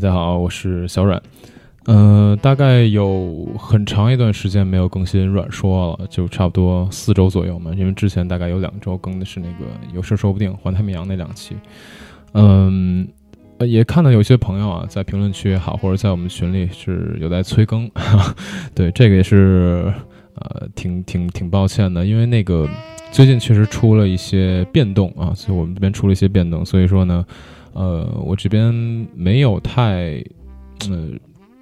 [0.00, 1.22] 大家好，我是小阮。
[1.84, 7.70] 嗯、大概有很长一段时间没有更新软说了，就差不多四周左右嘛。
[7.76, 11.54] 因为之前大概有两周更的是那个有事说不定环太平洋那两期。
[12.32, 13.06] 嗯，
[13.58, 17.90] 也看到有些朋友啊，在评论区也好，或者在我们群里是有在催更，
[18.74, 19.92] 对这个也是
[20.36, 22.66] 呃挺挺挺抱歉的，因为那个
[23.12, 27.22] 最近确实出了一些变动啊，所以我们这边出了一些变动，所以说呢，
[27.72, 28.72] 呃，我这边
[29.14, 30.22] 没有太
[30.88, 31.10] 呃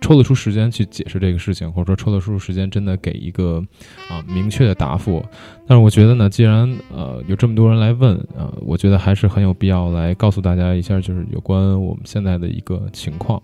[0.01, 3.63] 抽得出时间去解释这个事情，或者说抽得出时间真的给一个
[4.09, 5.25] 啊明确的答复。
[5.67, 13.43] 但是我觉得呢，既然呃有这么多人来问啊、我觉得还是很有必要来告诉大家一下，就是有关我们现在的一个情况。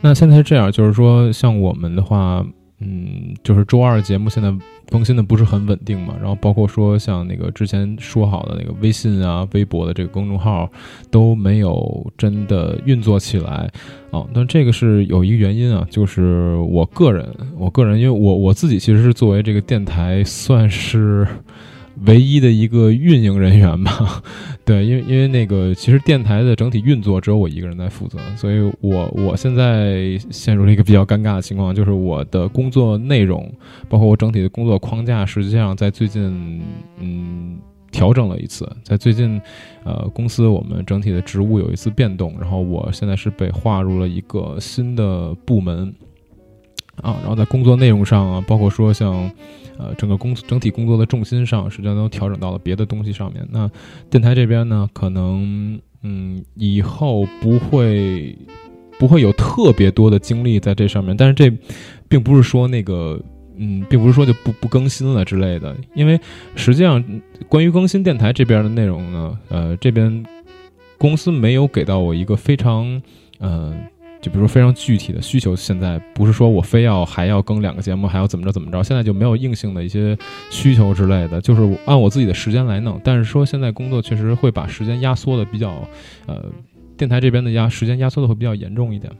[0.00, 2.44] 那现在是这样，就是说像我们的话，
[2.78, 4.52] 嗯，就是周二节目现在
[4.90, 10.70] 更新的不是很稳定嘛，然后包括说像那个之前说好的那个微信啊、微博的这个公众号
[11.10, 13.70] 都没有真的运作起来
[14.10, 14.26] 啊。
[14.34, 21.26] 但这个是有一个原因啊，就是我个人，我个人，因为我我自己其实是作为这个电台算是
[22.04, 24.22] 唯一的一个运营人员吧。
[24.66, 33.50] 对，因为因为那个其实电台的整体运作只有我一个人在负责，所以我我现在陷入了一个比较尴尬的情况，就是我的工作内容，
[33.88, 36.60] 包括我整体的工作框架，实际上在最近
[36.98, 37.56] 嗯
[37.92, 39.40] 调整了一次，在最近
[39.84, 45.94] 呃公司我们整体的职务有一次变动，然后我现在是被划入了一个新的部门
[47.00, 49.30] 啊，然后在工作内容上啊，包括说像。
[49.78, 53.46] 呃，整个工整体工作的重心上，实际上都调整到了别的东西上面。
[53.50, 53.70] 那
[54.08, 58.36] 电台这边呢，可能嗯，以后不会
[58.98, 61.50] 不会有特别多的精力在这上面，但是这
[62.08, 63.20] 并不是说那个
[63.56, 66.18] 嗯，并不是说就不不更新了之类的，因为
[66.54, 67.02] 实际上
[67.48, 70.24] 关于更新电台这边的内容呢，呃，这边
[70.98, 73.02] 公司没有给到我一个非常
[73.38, 73.74] 呃。
[74.26, 80.18] 就比如说非常具体的需求，现在不是说我非要还要更两个节目，还要怎么着怎么着，现在就没有硬性的一些
[80.50, 83.00] 需求之类的，就是按我自己的时间来弄。
[83.04, 85.80] 但是说现在工作确实会把时间压缩的比较，
[86.26, 86.44] 呃，
[86.96, 89.12] 电台这边的压时间压缩的会比较严重一点。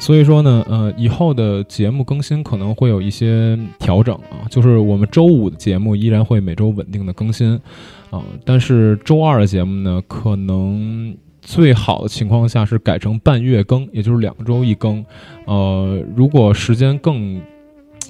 [0.00, 7.60] 所以说呢，呃，以后的节目更新可能会有一些调整啊，就是我们周五的节目依然会每周稳定的更新
[8.08, 11.14] 啊，但是周二的节目呢，可能。
[11.42, 15.04] 最好的情况下是改成半月更，也就是两周一更。
[15.44, 17.42] 呃，如果时间更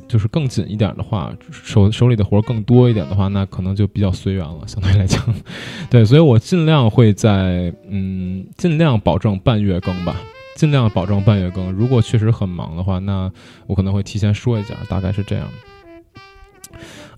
[0.06, 4.60] 就是更紧一点的话，手手里的活更多一点的话，那可能就比较随缘了。
[4.66, 5.22] 相对来讲，
[5.88, 10.14] 对，所以我尽量会在嗯，尽量保证半月更吧，
[10.54, 11.72] 尽量保证半月更。
[11.72, 13.32] 如果确实很忙的话，那
[13.66, 15.48] 我可能会提前说一下，大概是这样。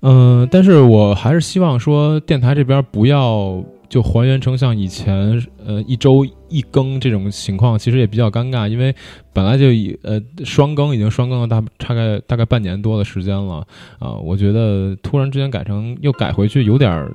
[0.03, 3.65] 嗯，但是我还是希望说电台这边不要。
[3.89, 8.95] 就还原成像以前呃一周一更这种情况，其实也比较尴尬，因为
[9.33, 13.67] 本来就以呃双更已经双更了大大概大概半年多的时间了
[13.99, 17.09] 啊，我觉得突然之间改成又改回去有点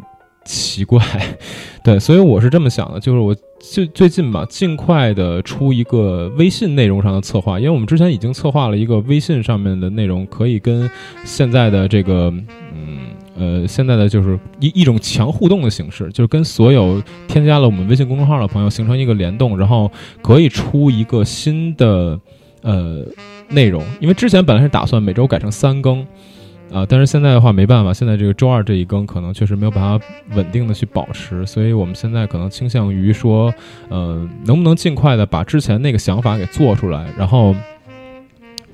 [0.45, 0.99] 奇怪，
[1.83, 10.89] 对，所以我是这么想的，就是我最最近吧，尽快的出一个微信内容上的策划，因为我们之前已经策划了一个微信上面的内容，可以跟
[11.25, 12.33] 现在的这个。
[13.39, 19.89] 呃，现在的就是一一种强互动的形式，就是跟所有添加了我们微信公众号的朋友形成一个联动，然后
[20.21, 22.19] 可以出一个新的
[22.61, 23.05] 呃
[23.47, 23.81] 内容。
[24.01, 26.05] 因为之前本来是打算每周改成三更，
[26.71, 33.53] 啊，但是现在的话没办法，现在这个周二这一更可能确实没有办法稳定的去保持，所以我们现在可能倾向于说，
[33.87, 37.55] 呃，能不能尽快的把之前那个想法给做出来，然后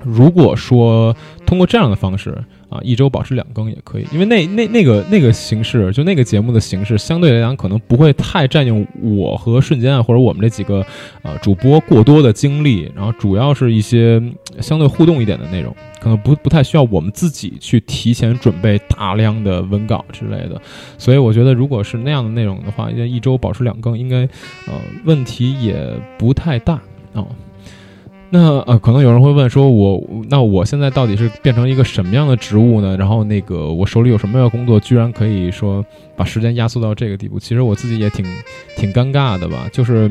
[0.02, 1.14] 如果说
[1.46, 2.36] 通过这样的方式。
[2.68, 10.84] 啊，一周保持两更也可以，因为那那那个那个形式，就那个节目的形式，相对来讲可能不会太占用我和瞬间啊，或者我们这几个
[11.22, 14.20] 呃主播过多的精力，然后主要是一些
[14.60, 20.60] 相对互动一点的内容，可能不不太需要我们自己去提前准备大量的文稿之类的，
[20.98, 24.22] 所以我觉得如果是那样的内容的话，一周保持两更，应该
[24.66, 24.72] 呃
[25.04, 25.88] 问题也
[26.18, 26.82] 不太大
[27.12, 27.28] 哦。
[28.28, 32.96] 那呃，可能有人会问说，我那我现在到底是变成一个什么样的职务呢？
[32.96, 35.84] 然后那个我手里有什么样的工作，居然可以说
[36.16, 37.38] 把时间压缩到这个地步？
[37.38, 38.26] 其实我自己也挺
[38.76, 39.68] 挺尴尬的吧。
[39.72, 40.10] 就是，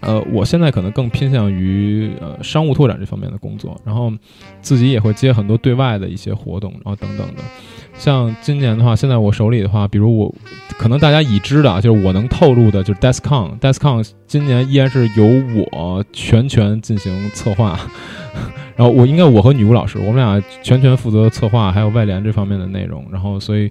[0.00, 4.12] 呃，我现在可能更偏向于呃商务拓展这方面的工作，然后
[4.60, 7.42] 自己也会接很多对外的一些活动，然后等等的。
[7.94, 10.32] 像今年的话，现在我手里的话，比如我，
[10.78, 15.26] 可能大家已知的，就是我能透露的，就是 DeskCon，DeskCon 今年依然是由
[15.72, 17.78] 我全权进行策划，
[18.76, 23.70] 然后我应该我和女巫老师，我们俩全权负责策划还有外联这方面的内容，然后所以。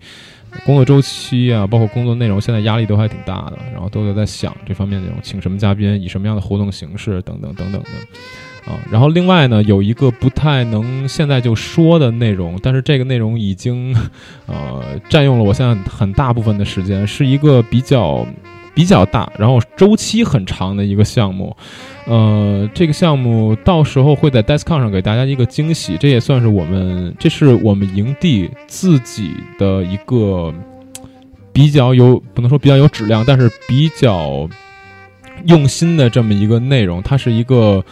[0.65, 7.89] 工作周期啊，包括工作内容，现在压力都还挺大的，然后都有在想这方面内容，请什么嘉宾，以什么样的活动形式等等等等的。
[8.71, 13.95] 啊，然后另外呢，有一个不太能现在就说的内容，但是这个内容已经，
[14.45, 18.27] 呃，占用了我现在很大部分的时间，是一个比较
[18.77, 21.57] 比较大，然后周期很长的一个项目。
[22.05, 30.53] 呃，这个项目到时候会在 Descon 上给大家一个惊喜，这也算是我们，这是我们营地自己的一个
[31.51, 34.47] 比较有，不能说比较有质量，但是比较
[35.45, 37.83] 用心的这么一个内容，它是一个。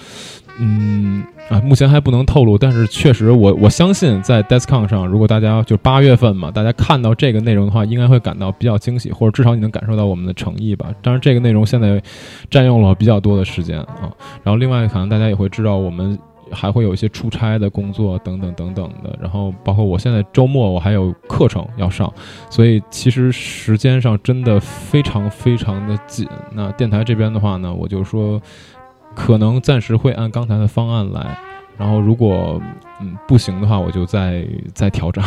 [0.58, 10.88] 嗯啊，目前还不能透露，但是确实，我我相信在 DeskCon 上，如果大家就八月份嘛，大家看到这个内容的话，应该会感到比较惊喜，或者至少你能感受到我们的诚意吧。
[11.02, 12.02] 当然，这个内容现在
[12.50, 14.10] 占用了比较多的时间啊。
[14.44, 16.18] 然后，另外可能大家也会知道，我们
[16.52, 19.16] 还会有一些出差的工作等等等等的。
[19.22, 22.12] 然后，包括我现在周末我还有课程要上，
[22.50, 26.28] 所以其实时间上真的非常非常的紧。
[26.54, 28.42] 那电台这边的话呢，我就说。
[29.16, 31.38] 可能暂时会按刚才的方案来，
[31.78, 32.62] 然后如果
[33.00, 35.24] 嗯不行的话，我就再再调整。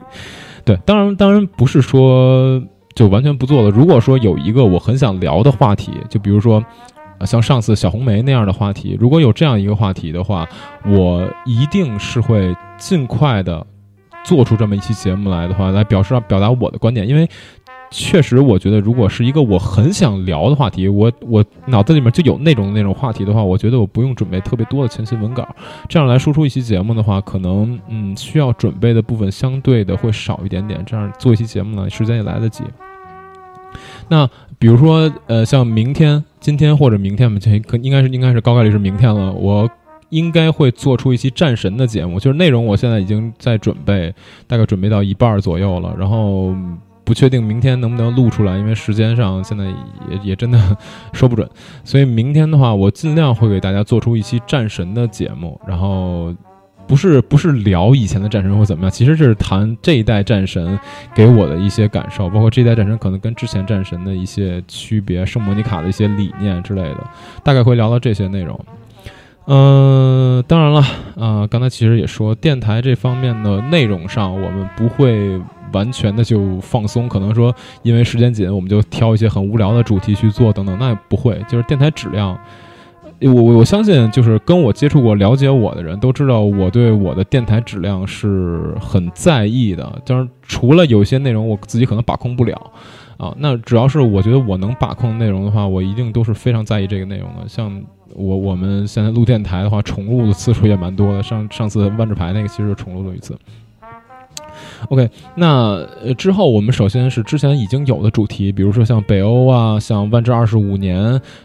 [0.64, 2.62] 对，当然当然不是说
[2.94, 3.70] 就完全不做了。
[3.70, 6.62] 如果说有一个我很想聊的话题，就比如说
[7.24, 10.46] 像上次小红梅那样的话题，如果有这样一个话题的话，
[10.86, 13.66] 我一定是会尽快的
[14.22, 17.28] 做出这么一期节目来的话，来表示表达我的观点，因为。
[17.92, 25.44] 确实，我觉得如果是一个我很想聊的话题，我我脑子里面就有那种那种话题的话，我觉得我不用准备特别多的前期文稿，
[25.88, 32.62] 这样来输出一期节目的话，可能嗯需要准备的部分相对的会少一点点，这样做一期节目呢，时间也来得及。
[34.08, 34.28] 那
[34.58, 39.68] 比如说呃，像明天、今天或者明天吧，前可应该是应该是高概率是明天了，我
[40.10, 44.14] 应该会做出一期战神的节目，就是内容我现在已经在准备，
[44.46, 46.54] 大概准备到一半左右了，然后。
[47.10, 50.76] 不确定明天能不能录出来，因为时间上现在也也真的
[51.12, 51.50] 说不准，
[51.82, 56.32] 所以明天的话，我尽量会给大家做出一期战神的节目，然后
[56.86, 60.78] 不是不是聊以前的战神或怎么样，其实是谈这一代战神
[61.12, 67.04] 给我的一些感受，包括这一代战神可能跟之前战神的一些区别，圣莫妮卡的一些理念之类的，
[67.42, 68.64] 大概会聊到这些内容。
[69.48, 70.80] 嗯，当然了，
[71.16, 75.40] 啊，刚才其实也说电台这方面的内容上，我们不会。
[75.72, 81.40] 完全的就放松，可能说因为时间紧，我们就挑一些很无聊的主题去做等等，那也不会。
[81.48, 82.38] 就是电台质量，
[83.20, 90.00] 我我相信，就是跟我接触过、了解我的人都知道，我对我的电台质量是很在意的。
[90.04, 92.72] 就是除了有些内容我自己可能把控不了
[93.16, 97.46] 啊，那只要是我觉得我能把控的内容的话，我一定都是非常在意这个内容的。
[97.46, 97.82] 像
[98.14, 101.22] 我我们现在录电台的话，重录的次数也蛮多的。
[101.22, 103.38] 上上次万智牌那个其实重录了一次。
[104.88, 105.86] OK，那
[106.16, 110.98] 之后我们首先是之前已经有的主题，比如说像北欧啊，像万智二十五年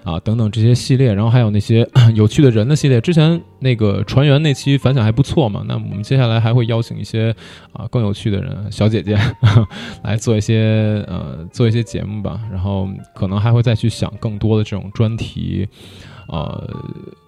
[0.03, 2.99] 啊等等这些系列，然后还有那些 有趣的人的系列。
[3.01, 7.35] 之前那个船员那期反响还不错嘛，那我们接下来还会邀请一些
[7.73, 9.17] 啊更有趣的人，小姐姐
[10.03, 15.67] 来做一些呃做一些节目吧，然后可能还会再去想更多的这种专题，
[16.27, 16.67] 呃。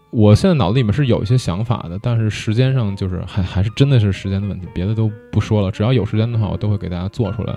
[0.09, 5.69] 我现在脑子里面是有一些想法的，但是时间上就是还还是真的是时间的问题，别的都不说了。
[5.71, 7.55] 只要有时间的话，我都会给大家做出来。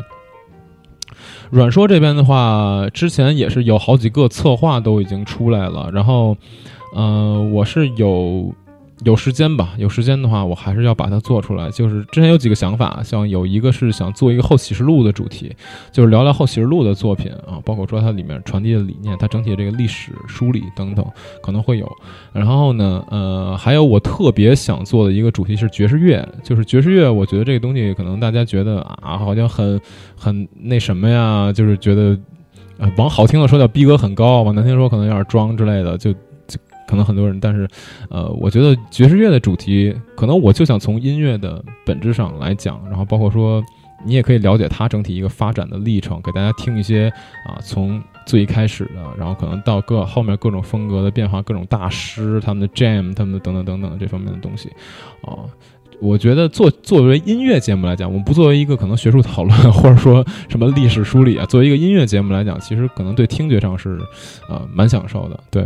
[1.51, 6.37] 软说这边的话，之前也是有好几个策划都已经出来了，然后，
[6.97, 8.55] 嗯，我是有。
[9.05, 11.71] 有时间吧，有时间的话，我还是要把它做出来。
[11.71, 15.55] 就是之前有几个想法，像有一个是想做一个后启示录的主题，
[15.91, 21.05] 就是聊聊后启示录的作品啊，包括说它里面传递的理念，它整体的这个历史梳理等等，
[21.43, 21.91] 可能会有。
[22.33, 29.81] 然后呢，呃，还有我特别想做的一个主题是爵士乐，就是爵士乐，我觉得这个东西可能大家觉得啊，好像很
[30.15, 32.19] 很那什么呀，就是觉得，
[32.97, 36.15] 往好听的说叫逼格很高，往难听说可能有点装之类的，就。
[36.91, 37.69] 可能很多人，但是，
[38.09, 43.63] 呃，我觉得爵士乐的主题，可能我就想从音乐的本质上来讲，然后包括说，
[44.05, 47.09] 你也可以了解它整体一个发展的历程，给大家听一些
[47.47, 54.69] 啊，从最开始的，然后可能到各后面各种风格的变化，各种大师他们的 jam，他们的等等等等这方面的东西，
[55.23, 55.47] 啊，
[56.01, 64.01] 我觉得作作为音乐节目来讲，我们不作为一个可能学术讨论或者说什么历史梳理啊，作为一个音乐节目来讲，其实可能对听觉上是，
[64.49, 65.65] 呃，蛮享受的，对。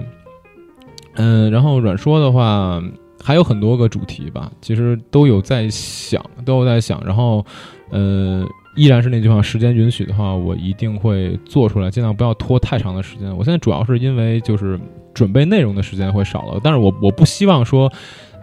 [1.14, 2.82] 嗯，然后软说的话
[3.22, 7.02] 还有很多个主题吧，其实都有在想，都有在想。
[7.04, 7.44] 然后，
[7.90, 13.34] 呃，依然是那句话，时间允许的话，我一定会做出来，尽量不要拖太长的时间。
[13.36, 14.78] 我现在主要是因为就是
[15.14, 17.90] 准备内容的时间会少了，但是我我不希望说，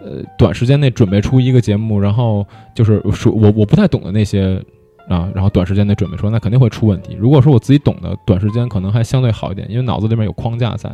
[0.01, 4.61] 呃，短时间内准备出一个节目，然后就是说我我不太懂的那些。
[5.09, 7.17] 啊，然后短时间内准备出，那肯定会出问题。
[7.19, 10.89] 如果说我自己懂的，短时间可能还相对好一点，因为脑子里面有框架在。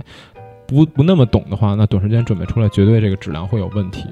[0.67, 4.03] 不不那么懂的话，那短时间准备出来，绝对这个质量会有问题。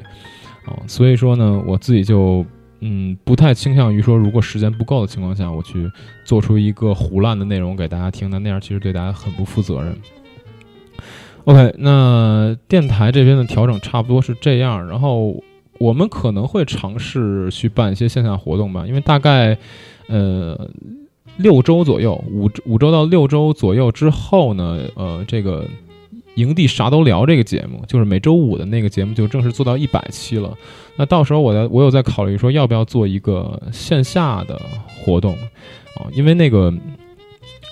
[0.66, 2.44] 啊，所以说呢，我自己就
[2.80, 5.92] 嗯不太倾向于说，如果时间不够的情况下，我去
[6.24, 9.96] 做出一个胡乱的内容给大家听，那那样其实对大家很不负责任。
[11.44, 15.44] OK，那电台这边的调整差不多是这样，然后
[15.78, 19.56] 我们可能会尝试去办一些线下活动吧，因为大概
[20.08, 20.68] 呃
[21.38, 25.68] 六周左右，五五周到六周左右之后呢，呃，这个
[26.36, 30.54] 营地啥都聊这个节目，就是每周五的那个节目就正式做到一百期了。
[30.96, 34.62] 那到时候我在我有在考虑说要不要做一个线下的
[35.04, 35.34] 活动
[35.96, 36.74] 啊，因为那个。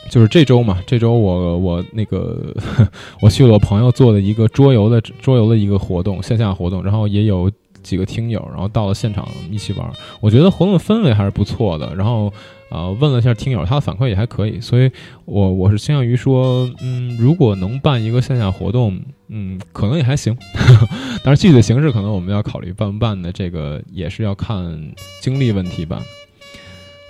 [0.09, 2.53] 就是这周嘛，这周我我那个
[3.21, 7.49] 我去了我朋友做的一个桌游的桌游的一个活动，线下活动，然后也有
[7.81, 9.89] 几个听友，然后到了现场一起玩。
[10.19, 11.95] 我觉得活动氛围还是不错的。
[11.95, 12.31] 然后
[12.73, 14.89] 啊，问了一下听友，他的反馈也还可以，所以
[15.25, 20.35] 我我是倾向于说，嗯，如果能办一个线下活动，嗯，可能也还行。
[21.23, 26.01] 但是具体的形式可能我们要考虑办不办的，这个也是要看精力问题吧。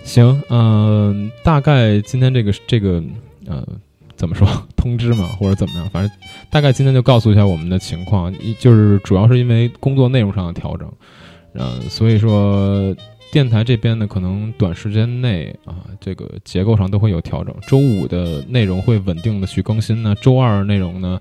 [0.03, 3.01] 行，嗯，大概今天这个这个，
[3.45, 3.65] 呃，
[4.17, 6.11] 怎么说通知嘛，或者怎么样，反正
[6.49, 10.91] 大概今天就告诉一下我们的情况，就是主要是因为工作内容上的调整，
[11.53, 12.93] 嗯，所以说
[13.33, 17.53] 电台这边呢，可能短时间内啊，这个结构上都会有调整。
[17.67, 21.19] 周五的内容会稳定的去更新呢，周二内容呢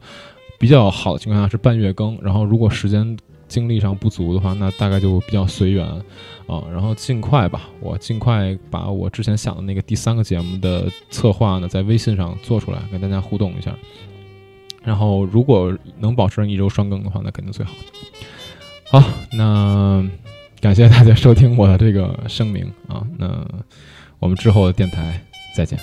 [0.58, 3.16] 比较好的情况下是半月更，然后如果时间。
[3.48, 5.86] 精力上不足的话，那大概就比较随缘，
[6.46, 13.76] 啊，然后尽快吧，我尽快把我之前想的那个第三个节目的策划呢，在微信上做出来，跟大家互动一下。
[14.82, 17.74] 然后如果能保持一周双更的话，那肯定最好。
[18.90, 19.04] 好，
[19.34, 20.02] 那
[20.62, 23.44] 感谢大家收听我的这个声明啊，那
[24.20, 25.20] 我们之后的电台
[25.56, 25.76] 再见。